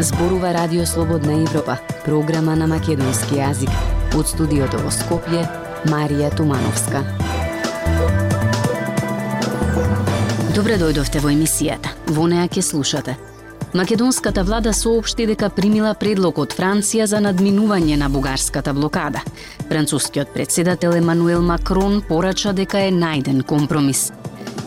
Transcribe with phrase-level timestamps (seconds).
[0.00, 3.68] Зборува Радио Слободна Европа, програма на македонски јазик.
[4.16, 5.44] Од студиото во Скопје,
[5.92, 7.04] Марија Тумановска.
[10.56, 11.92] Добре дојдовте во емисијата.
[12.16, 13.35] Во неа ќе слушате.
[13.74, 19.20] Македонската влада соопшти дека примила предлог од Франција за надминување на бугарската блокада.
[19.68, 24.12] Францускиот председател Емануел Макрон порача дека е најден компромис.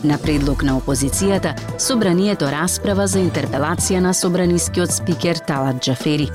[0.04, 6.30] На предлог на опозицијата, собранието расправа за интерпелација на собранискиот спикер Талат Джафери.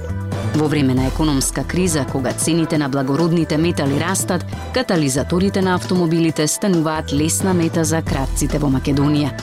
[0.55, 7.13] Во време на економска криза, кога цените на благородните метали растат, катализаторите на автомобилите стануваат
[7.13, 9.33] лесна мета за кратците во Македонија.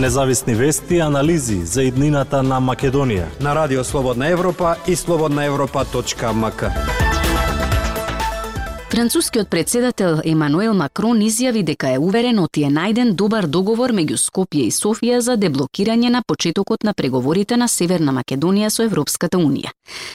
[0.00, 6.64] Независни вести и анализи за иднината на Македонија на Радио Слободна Европа и слободнаевропа.мк.
[8.90, 14.64] Францускиот председател Емануел Макрон изјави дека е уверен оти е најден добар договор меѓу Скопје
[14.70, 19.68] и Софија за деблокирање на почетокот на преговорите на Северна Македонија со Европската Унија.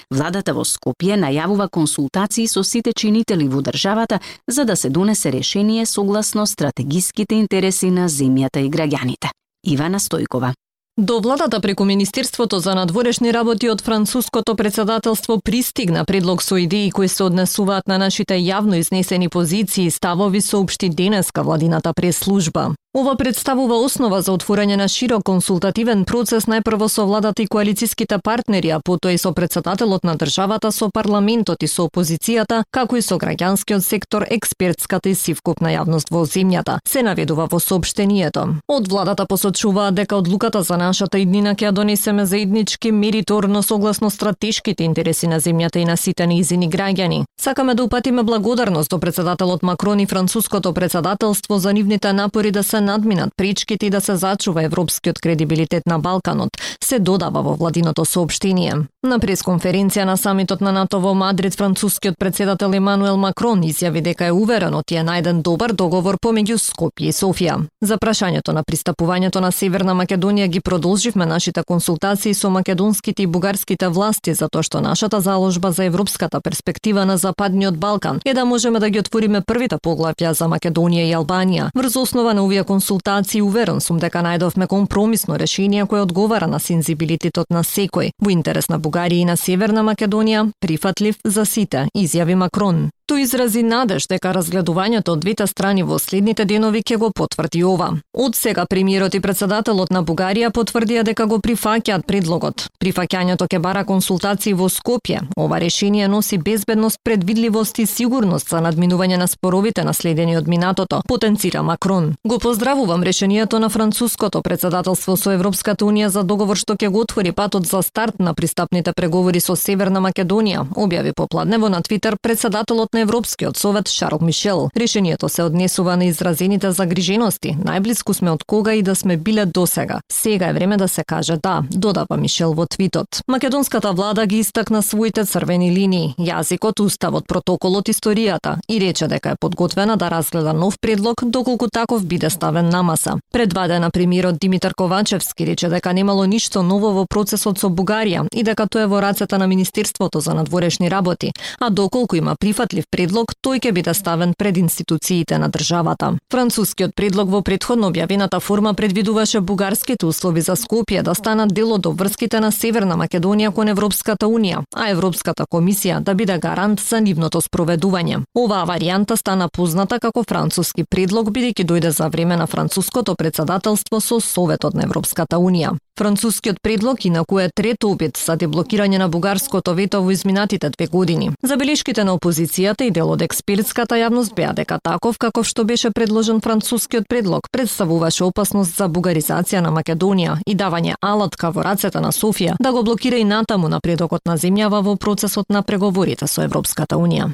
[0.09, 5.85] Владата во Скопје најавува консултации со сите чинители во државата за да се донесе решение
[5.85, 9.44] согласно стратегиските интереси на земјата и граѓаните.
[9.65, 10.53] Ивана Стојкова
[10.97, 17.07] До владата преку Министерството за надворешни работи од француското председателство пристигна предлог со идеи кои
[17.07, 22.75] се однесуваат на нашите јавно изнесени позиции и ставови соопшти денеска владината прес-служба.
[22.95, 28.69] Ова представува основа за отворање на широк консултативен процес најпрво со владата и коалициските партнери,
[28.71, 33.17] а потоа и со председателот на државата, со парламентот и со опозицијата, како и со
[33.19, 38.45] граѓанскиот сектор, експертската и сивкупна јавност во земјата, се наведува во сообштението.
[38.67, 44.87] Од владата посочуваа дека одлуката за нашата иднина ќе ја донесеме заеднички мериторно согласно стратешките
[44.87, 47.25] интереси на земјата и на сите неизини граѓани.
[47.41, 52.84] Сакаме да упатиме благодарност до председателот Макрон и француското председателство за нивните напори да се
[52.85, 56.49] надминат причките и да се зачува европскиот кредибилитет на Балканот,
[56.83, 58.85] се додава во владиното сообштение.
[59.03, 64.31] На пресконференција на самитот на НАТО во Мадрид, францускиот председател Емануел Макрон изјави дека е
[64.31, 67.59] уверен оти е најден добар договор помеѓу Скопје и Софија.
[67.81, 73.87] За прашањето на пристапувањето на Северна Македонија ги продолживме нашите консултации со македонските и бугарските
[73.87, 78.89] власти затоа што нашата заложба за европската перспектива на Западниот Балкан е да можеме да
[78.89, 81.69] ги отвориме првите поглавја за Македонија и Албанија.
[81.75, 87.47] Врз основа на овие консултации уверен сум дека најдовме компромисно решение кое одговара на сензибилитетот
[87.49, 92.89] на секој во интерес на Бугарија и на Северна Македонија, прифатлив за сите, изјави Макрон.
[93.05, 97.91] Тој изрази надеж дека разгледувањето од двете страни во следните денови ќе го потврди ова.
[98.13, 102.63] Од сега премиерот и председателот на Бугарија потврдија дека го прифаќаат предлогот.
[102.81, 105.19] Прифаќањето ќе бара консултации во Скопје.
[105.37, 111.61] Ова решение носи безбедност, предвидливост и сигурност за надминување на споровите наследени од минатото, потенцира
[111.63, 112.15] Макрон.
[112.27, 117.31] Го поздравувам решението на француското председателство со Европската унија за договор што ќе го отвори
[117.31, 123.01] патот за старт на пристапните преговори со Северна Македонија, објави попладнево на Твитер председателот на
[123.01, 124.69] Европскиот совет Шарл Мишел.
[124.77, 127.57] Решението се однесува на изразените загрижености.
[127.59, 129.99] Најблиску сме од кога и да сме биле досега.
[130.11, 133.07] Сега е време да се каже да, додава Мишел во твитот.
[133.27, 139.39] Македонската влада ги истакна своите црвени линии, јазикот, уставот, протоколот, историјата и рече дека е
[139.39, 143.19] подготвена да разгледа нов предлог доколку таков биде ставен на маса.
[143.33, 148.27] Пред два дена премиерот Димитар Ковачевски рече дека немало ништо ново во процесот со Бугарија
[148.31, 152.84] и дека тоа е во рацете на Министерството за надворешни работи, а доколку има прифатлив
[152.91, 156.17] предлог, тој ќе биде ставен пред институциите на државата.
[156.31, 161.85] Францускиот предлог во предходно објавената форма предвидуваше бугарските услови за Скопје да станат дел од
[161.85, 167.41] обврските на Северна Македонија кон Европската Унија, а Европската комисија да биде гарант за нивното
[167.41, 168.23] спроведување.
[168.35, 174.19] Оваа варијанта стана позната како француски предлог бидејќи дојде за време на француското председателство со
[174.19, 175.75] Советот на Европската Унија.
[175.97, 180.87] Францускиот предлог и на која трет обид за деблокирање на бугарското вето во изминатите две
[180.87, 181.31] години.
[181.41, 186.41] Забелешките на опозицијата и дел од експертската јавност беа дека таков каков што беше предложен
[186.41, 192.59] францускиот предлог представуваше опасност за бугаризација на Македонија и давање алатка во рацете на Софија
[192.59, 197.31] да го блокира и натаму напредокот на земјава во процесот на преговорите со Европската Унија.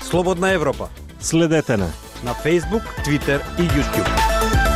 [0.00, 0.88] Слободна Европа.
[1.20, 1.92] Следете на
[2.24, 4.67] на Facebook, Twitter и YouTube.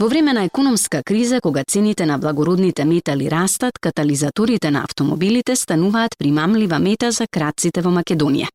[0.00, 6.18] Во време на економска криза, кога цените на благородните метали растат, катализаторите на автомобилите стануваат
[6.18, 8.48] примамлива мета за крадците во Македонија.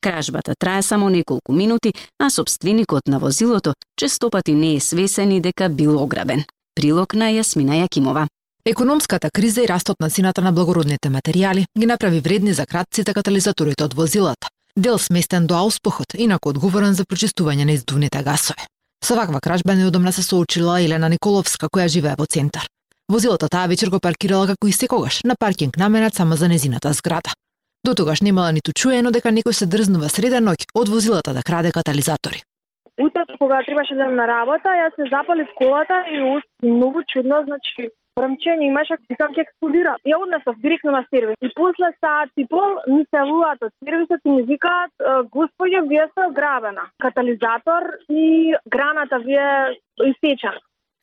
[0.00, 5.68] Кражбата трае само неколку минути, а собственикот на возилото честопати не е свесен и дека
[5.68, 6.44] бил ограбен.
[6.74, 8.26] Прилог на Јасмина Јакимова.
[8.64, 13.84] Економската криза и растот на цената на благородните материјали ги направи вредни за кратците катализаторите
[13.84, 14.48] од возилата.
[14.76, 18.64] Дел сместен до ауспохот, инако одговорен за прочистување на издувните гасови.
[19.06, 22.64] Со ваква кражба неодомна се соочила Елена Николовска, која живее во центар.
[23.06, 27.30] Возилото таа вечер го паркирала како и секогаш на паркинг наменат само за незината зграда.
[27.86, 31.70] До тогаш немала ниту чуено дека некој се дрзнува среда ноќ од возилата да краде
[31.70, 32.42] катализатори.
[32.98, 36.18] Утрото кога требаше да на работа, јас се запалив колата и
[36.66, 37.86] многу чудно, значи
[38.16, 39.96] Фрмчење имаше викам ќе експлодира.
[40.08, 41.36] Ја однесов директно на сервис.
[41.44, 44.92] И после саат и пол ми се луат од сервисот и ми викаат
[45.36, 46.86] господја вие сте ограбена.
[47.04, 49.50] Катализатор и граната ви е
[50.12, 50.60] исечена.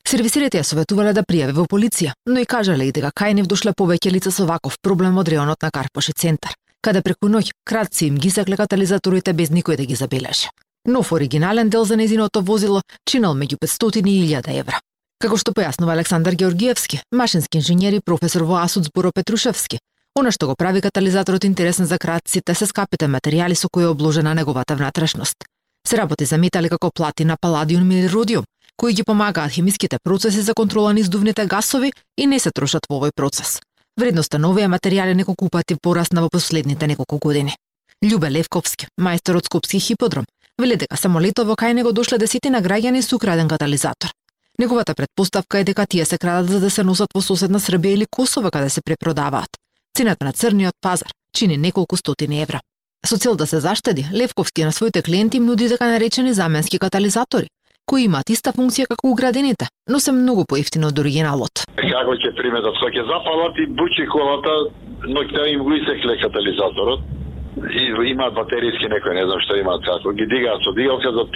[0.08, 3.72] Сервисирите ја советувале да пријави во полиција, но и кажале и дека кај нив дошле
[3.72, 6.52] повеќе лица со ваков проблем од реонот на Карпоши центар,
[6.84, 10.50] каде преку ноќ кратци им ги секле катализаторите без никој да ги забележи.
[10.86, 14.80] Нов оригинален дел за незиното возило чинал меѓу 500 и 1000 евра.
[15.24, 19.78] Како што појаснува Александар Георгиевски, машински инженер и професор во АСУД Зборо Петрушевски,
[20.20, 24.34] Она што го прави катализаторот интересен за кратците се скапите материјали со кои е обложена
[24.34, 25.44] неговата внатрешност.
[25.88, 28.44] Се работи за метали како платина, паладиум или родиум,
[28.76, 33.00] кои ги помагаат хемиските процеси за контрола на издувните гасови и не се трошат во
[33.00, 33.60] овој процес.
[33.96, 37.56] Вредноста на овие материјали неколку пати порасна во последните неколку години.
[38.04, 40.26] Љубе Левковски, мајстор од Скопски хиподром,
[40.58, 44.12] вели дека само летово кај него дошле десетина граѓани со украден катализатор.
[44.58, 48.06] Неговата предпоставка е дека тие се крадат за да се носат во соседна Србија или
[48.06, 49.50] Косово каде се препродаваат.
[49.96, 52.60] Цената на црниот пазар чини неколку стотини евра.
[53.06, 57.48] Со цел да се заштеди, Левковски на своите клиенти им нуди така наречени заменски катализатори,
[57.86, 61.66] кои имаат иста функција како уградените, но се многу поевтини од оригиналот.
[61.74, 64.54] Како ќе приметат, кога ќе запалат и бучи колата,
[65.02, 67.02] ноќта им го исекле катализаторот
[67.74, 71.26] и имаат батеријски некој, не знам што имаат како, ги дигаат со дигалка за,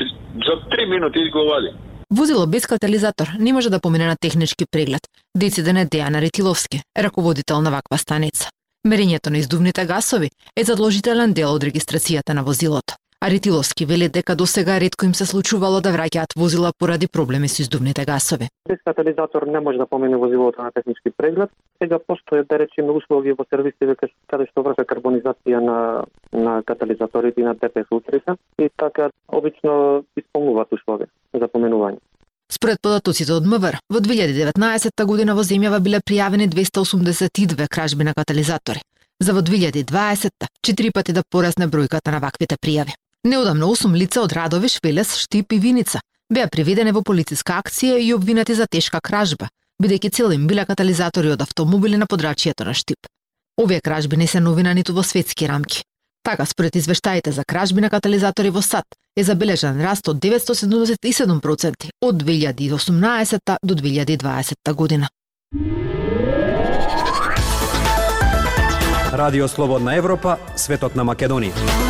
[0.47, 1.75] за 3 минути го вали.
[2.11, 5.03] Возило без катализатор не може да помине на технички преглед,
[5.37, 8.49] Дециден не Дејана Ретиловски, раководител на ваква станица.
[8.87, 12.97] Мерењето на издувните гасови е задолжителен дел од регистрацијата на возилото.
[13.21, 17.63] Аритиловски вели дека до сега ретко им се случувало да враќаат возила поради проблеми со
[17.63, 18.47] издувните гасови.
[18.69, 21.51] Без катализатор не може да помине возилото на технички преглед.
[21.83, 23.91] Сега постојат да речеме услови во сервиси
[24.31, 25.79] каде што вршат карбонизација на
[26.33, 31.99] на катализаторите и на ТПС утрите и така обично исполнуваат услови за поминување.
[32.53, 38.81] Според податоците од МВР, во 2019 година во земјава биле пријавени 282 кражби на катализатори.
[39.21, 40.31] За во 2020
[40.63, 42.95] четири пати да порасне бројката на ваквите пријави.
[43.29, 46.01] Неодамно 8 лица од Радовиш, Велес, Штип и Виница
[46.33, 49.51] беа приведени во полициска акција и обвинати за тешка кражба,
[49.83, 53.05] бидејќи цел им биле катализатори од автомобили на подрачјето на Штип.
[53.61, 55.83] Овие кражби не се новина ниту во светски рамки.
[56.25, 58.85] Така, според извештаите за кражби на катализатори во САД,
[59.17, 65.09] е забележан раст од 977% од 2018 до 2020 година.
[69.13, 71.88] Радио Слободна Европа, светот на Македонија.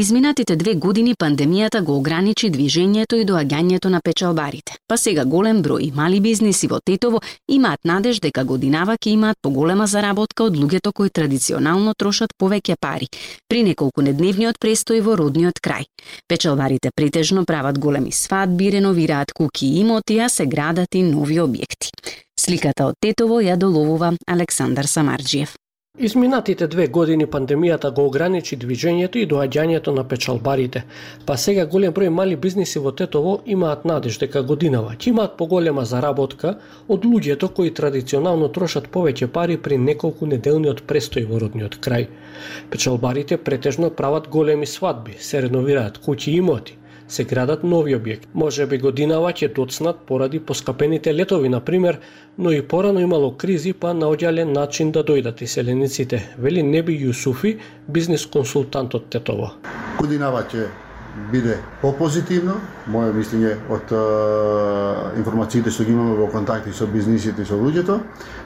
[0.00, 4.78] Изминатите две години пандемијата го ограничи движењето и доаѓањето на печалбарите.
[4.88, 9.86] Па сега голем број мали бизниси во Тетово имаат надеж дека годинава ќе имаат поголема
[9.86, 13.12] заработка од луѓето кои традиционално трошат повеќе пари
[13.48, 15.84] при неколку недневниот престој во родниот крај.
[16.28, 21.92] Печалбарите претежно прават големи свадби, реновираат куки и имоти, а се градат и нови објекти.
[22.40, 25.60] Сликата од Тетово ја доловува Александар Самарджиев.
[25.98, 30.82] Изминатите две години пандемијата го ограничи движењето и доаѓањето на печалбарите,
[31.26, 35.84] па сега голем број мали бизниси во Тетово имаат надеж дека годинава ќе имаат поголема
[35.84, 36.54] заработка
[36.88, 42.08] од луѓето кои традиционално трошат повеќе пари при неколку неделниот престој во родниот крај.
[42.70, 46.79] Печалбарите претежно прават големи свадби, се реновираат куќи и имоти,
[47.10, 48.28] се градат нови објекти.
[48.34, 51.98] Може би годинава ќе доцнат поради поскапените летови, на пример,
[52.38, 57.56] но и порано имало кризи, па наоѓале начин да дојдат иселениците, вели Неби Јусуфи,
[57.88, 59.50] бизнес консултант од Тетово.
[59.98, 60.68] Годинава ќе
[61.32, 62.56] биде попозитивно,
[62.90, 64.00] моје мислење од е,
[65.18, 67.98] информациите што ги имаме во контакти со бизнисите и со луѓето,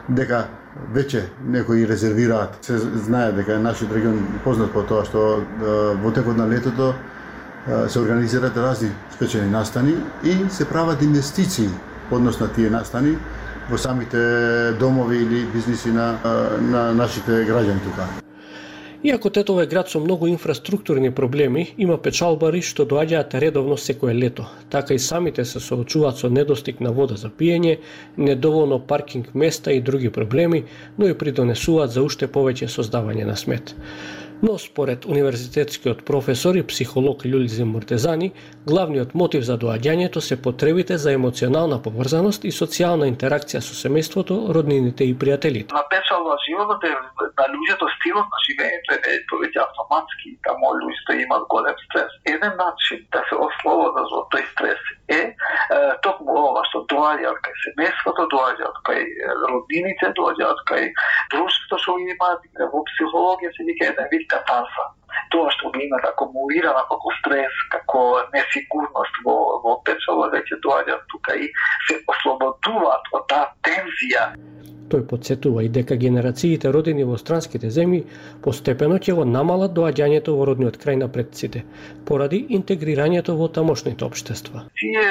[0.09, 0.47] дека
[0.95, 1.23] веќе
[1.55, 2.57] некои резервираат.
[2.65, 6.95] Се знае дека нашиот регион познат по тоа што е, во текот на летото
[7.89, 9.95] се организираат разни спечени настани
[10.25, 11.69] и се прават инвестиции
[12.11, 13.17] односно тие настани
[13.71, 16.19] во самите домови или бизниси на,
[16.61, 18.24] на нашите граѓани тука.
[19.07, 24.47] Иако Тетово е град со многу инфраструктурни проблеми, има печалбари што доаѓаат редовно секое лето.
[24.71, 27.77] Така и самите се соочуваат со недостиг на вода за пиење,
[28.17, 30.65] недоволно паркинг места и други проблеми,
[30.99, 33.75] но и придонесуваат за уште повеќе создавање на смет.
[34.43, 38.33] Но според универзитетскиот професор и психолог Лјулизи Муртезани,
[38.67, 45.05] главниот мотив за доаѓањето се потребите за емоционална поврзаност и социјална интеракција со семејството, роднините
[45.05, 45.73] и пријателите.
[45.73, 46.93] На печалба животот е
[47.37, 52.13] да на луѓето стилот на живењето е повеќе автоматски, тамо луѓето имат голем стрес.
[52.31, 57.57] Еден начин да се ослободат од тој стрес е, е токму ова што доаѓаат кај
[57.65, 59.03] семејството, доаѓаат кај
[59.45, 60.91] роднините, доаѓаат кај
[61.35, 64.87] друштвото што имаат во психологија се вика еден вид катарса.
[65.31, 68.03] Тоа што го имат акумулирано како стрес, како
[68.35, 71.51] несигурност во, во печало, веќе доаѓаат тука и
[71.89, 74.31] се ослободуваат од таа тензија
[74.93, 78.03] Тој подсетува и дека генерациите родени во странските земји
[78.45, 81.65] постепено ќе го намалат доаѓањето во родниот крај на предците,
[82.05, 84.67] поради интегрирањето во тамошните општества.
[84.81, 85.07] Тие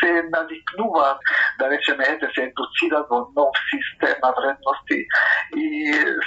[0.00, 1.18] се навикнуваат,
[1.58, 4.98] да речеме, ете се едуцират во нов систем на вредности
[5.56, 5.64] и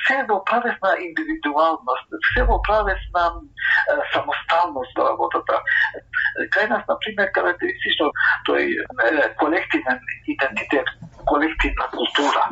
[0.07, 3.25] се во правес на индивидуалност, се во правес на
[4.13, 5.61] самосталност во работата.
[6.55, 8.11] Кај нас, например, карактеристично
[8.49, 8.73] тој
[9.41, 10.01] колективен
[10.33, 10.89] идентитет,
[11.31, 12.43] колективна култура.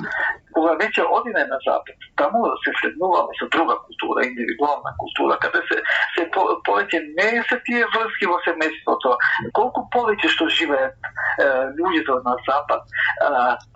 [0.55, 5.61] Кога веќе одиме на запад, таму да се среднуваме со друга култура, индивидуална култура, каде
[5.69, 5.77] се,
[6.15, 9.15] се по, повеќе не се тие врски во семејството.
[9.57, 13.31] Колку повеќе што живеат е, луѓето на запад, е,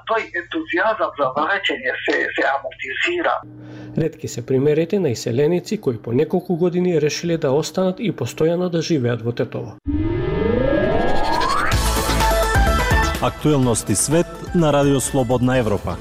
[0.10, 3.36] тој ентузијазам за враќање се, се амортизира.
[3.98, 8.81] Редки се примерите на иселеници кои по неколку години решиле да останат и постојано да
[8.81, 9.77] живеат во Тетово.
[13.22, 14.25] Актуелности свет
[14.56, 15.96] на Радио Слободна Европа.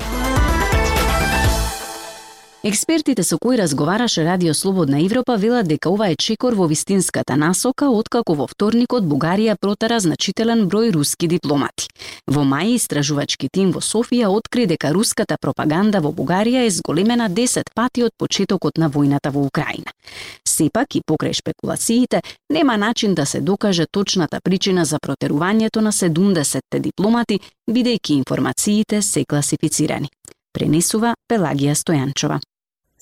[2.63, 7.89] Експертите со кои разговараше Радио Слободна Европа велат дека ова е чекор во вистинската насока
[7.89, 11.89] откако во вторникот Бугарија протера значителен број руски дипломати.
[12.29, 17.73] Во мај истражувачки тим во Софија откри дека руската пропаганда во Бугарија е зголемена 10
[17.75, 19.89] пати од почетокот на војната во Украина.
[20.45, 26.61] Сепак и покрај спекулациите нема начин да се докаже точната причина за протерувањето на 70
[26.79, 27.41] дипломати,
[27.71, 30.11] бидејќи информациите се класифицирани
[30.53, 32.41] пренесува Пелагија Стојанчова.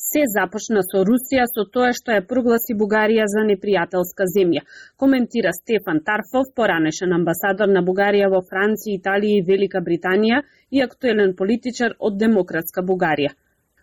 [0.09, 4.63] Се започна со Русија со тоа што ја прогласи Бугарија за непријателска земја,
[5.03, 10.39] коментира Стефан Тарфов, поранешен амбасадор на Бугарија во Франција, Италија и Велика Британија
[10.71, 13.35] и актуелен политичар од Демократска Бугарија.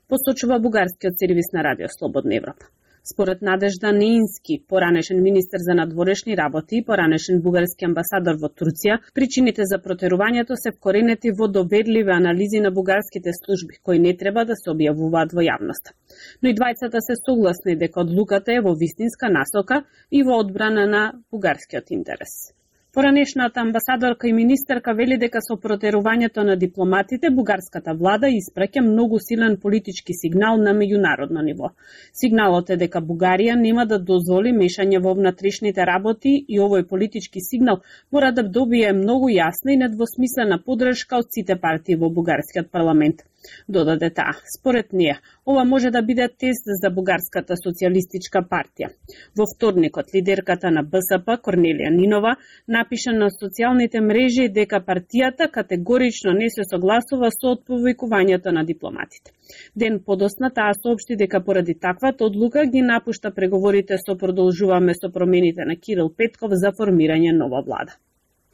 [0.09, 2.73] Посочува бугарскиот сервис на Радио Слободна Европа.
[3.13, 9.67] Според Надежда Неински, поранешен министер за надворешни работи и поранешен бугарски амбасадор во Турција, причините
[9.69, 14.73] за протерувањето се вкоренети во доверливи анализи на бугарските служби, кои не треба да се
[14.73, 15.93] објавуваат во јавност.
[16.41, 21.07] Но и двајцата се согласни дека одлуката е во вистинска насока и во одбрана на
[21.31, 22.55] бугарскиот интерес.
[22.95, 29.57] Поранешната амбасадорка и министерка вели дека со протерувањето на дипломатите бугарската влада испраќа многу силен
[29.63, 31.73] политички сигнал на меѓународно ниво.
[32.21, 37.83] Сигналот е дека Бугарија нема да дозволи мешање во внатрешните работи и овој политички сигнал
[38.13, 43.27] мора да добие многу јасна и недвосмислена подршка од сите партии во бугарскиот парламент
[43.67, 44.33] додаде таа.
[44.59, 48.89] Според неа ова може да биде тест за Бугарската социјалистичка партија.
[49.37, 52.35] Во вторникот, лидерката на БСП, Корнелија Нинова,
[52.67, 59.31] напиша на социјалните мрежи дека партијата категорично не се согласува со отповикувањето на дипломатите.
[59.75, 65.65] Ден подосна таа соопшти дека поради таквата одлука ги напушта преговорите со продолжуваме со промените
[65.65, 67.99] на Кирил Петков за формирање нова влада.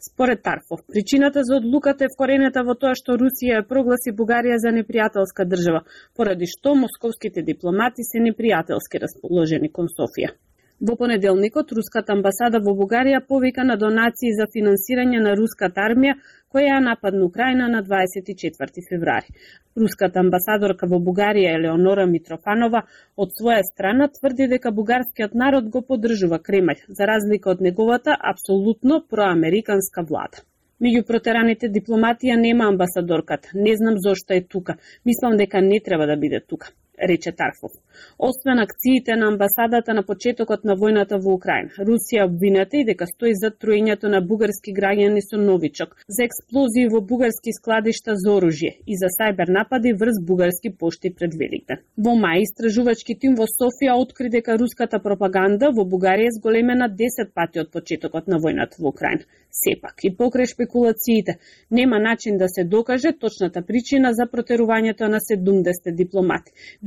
[0.04, 4.72] Според Тарфов, причината за одлуката е вкоренета во тоа што Русија ја прогласи Бугарија за
[4.74, 5.82] непријателска држава,
[6.18, 10.34] поради што московските дипломати се непријателски расположени кон Софија.
[10.82, 16.16] Во понеделникот, Руската амбасада во Бугарија повика на донации за финансирање на руската армија
[16.50, 19.30] која ја нападна Украина на 24 февруари.
[19.78, 22.82] Руската амбасадорка во Бугарија Елеонора Митрофанова
[23.16, 29.04] од своја страна тврди дека бугарскиот народ го поддржува Кремљ, за разлика од неговата апсолутно
[29.06, 30.42] проамериканска влада.
[30.82, 33.54] Меѓу протераните дипломатија нема амбасадорката.
[33.54, 34.82] Не знам зошто е тука.
[35.06, 37.72] Мислам дека не треба да биде тука рече Тарков.
[38.18, 43.34] Освен акциите на амбасадата на почетокот на војната во Украина, Русија обвинета и дека стои
[43.36, 48.98] за троењето на бугарски граѓани со новичок, за експлозии во бугарски складишта за оружје и
[48.98, 51.82] за сајбер напади врз бугарски пошти пред Великден.
[51.98, 57.34] Во мај истражувачки тим во Софија откри дека руската пропаганда во Бугарија е зголемена 10
[57.34, 59.26] пати од почетокот на војната во Украина.
[59.52, 61.38] Сепак и покрај спекулациите,
[61.70, 66.52] нема начин да се докаже точната причина за протерувањето на 70 дипломати